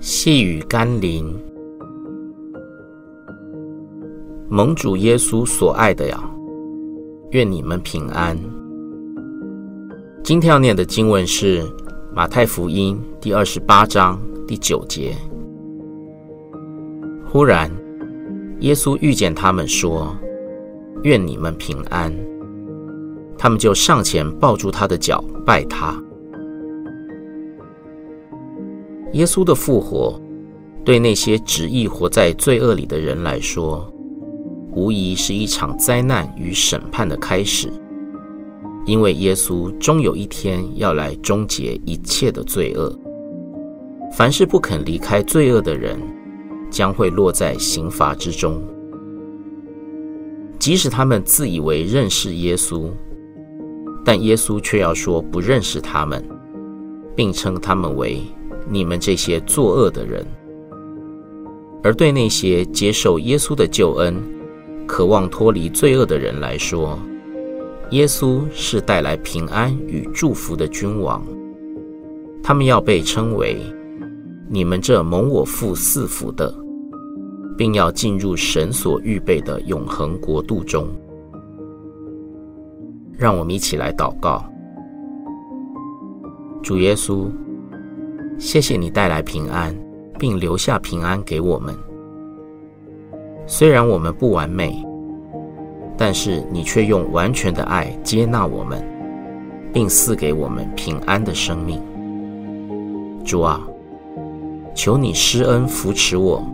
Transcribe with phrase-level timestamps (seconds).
[0.00, 1.26] 细雨甘霖，
[4.48, 6.30] 蒙主耶稣所爱的呀，
[7.32, 8.38] 愿你们平安。
[10.22, 11.64] 今天要念的经文是
[12.14, 15.16] 马太福音第二十八章第九节。
[17.26, 17.68] 忽然，
[18.60, 20.16] 耶稣遇见他们，说
[21.02, 22.14] ：“愿你们平安。”
[23.36, 26.00] 他们就上前抱住他的脚，拜他。
[29.12, 30.20] 耶稣的复活，
[30.84, 33.90] 对那些执意活在罪恶里的人来说，
[34.72, 37.72] 无疑是一场灾难与审判的开始。
[38.84, 42.96] 因为耶稣终有一天要来终结一切的罪恶。
[44.12, 45.98] 凡是不肯离开罪恶的人，
[46.70, 48.62] 将会落在刑罚之中。
[50.58, 52.90] 即使他们自以为认识耶稣，
[54.04, 56.24] 但耶稣却要说不认识他们，
[57.14, 58.22] 并称他们为。
[58.70, 60.24] 你们这些作恶的人，
[61.82, 64.14] 而对那些接受耶稣的救恩、
[64.86, 66.98] 渴望脱离罪恶的人来说，
[67.90, 71.24] 耶稣是带来平安与祝福的君王。
[72.42, 73.56] 他们要被称为
[74.48, 76.54] 你们这蒙我父赐福的，
[77.56, 80.86] 并要进入神所预备的永恒国度中。
[83.16, 84.44] 让我们一起来祷告，
[86.62, 87.30] 主耶稣。
[88.38, 89.76] 谢谢你带来平安，
[90.16, 91.74] 并留下平安给我们。
[93.48, 94.80] 虽然我们不完美，
[95.96, 98.80] 但是你却用完全的爱接纳我们，
[99.72, 101.82] 并赐给我们平安的生命。
[103.24, 103.60] 主啊，
[104.72, 106.46] 求你施恩扶持我，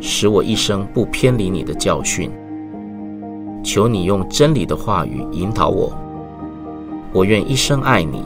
[0.00, 2.28] 使我一生不偏离你的教训。
[3.62, 5.96] 求你用真理的话语引导我，
[7.12, 8.24] 我愿一生爱你。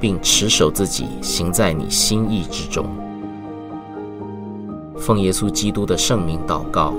[0.00, 2.86] 并持守自己，行在你心意之中。
[4.96, 6.94] 奉耶稣基督的圣名祷告，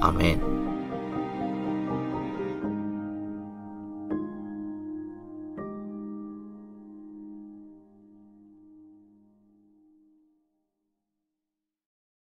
[0.00, 0.51] 阿门。